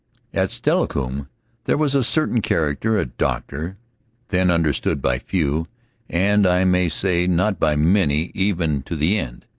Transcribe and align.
At 0.33 0.49
Steilacoom 0.49 1.29
there 1.65 1.77
was 1.77 1.93
a 1.93 2.03
certain 2.03 2.41
character, 2.41 2.97
a 2.97 3.05
doctor, 3.05 3.77
then 4.29 4.49
understood 4.49 4.99
by 4.99 5.19
few, 5.19 5.67
and 6.09 6.47
I 6.47 6.63
may 6.63 6.89
say 6.89 7.27
not 7.27 7.59
by 7.59 7.75
many 7.75 8.31
even 8.33 8.81
to 8.81 8.95
the 8.95 9.19
end. 9.19 9.45